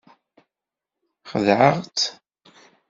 [1.29, 2.05] Xedɛeɣ-tt.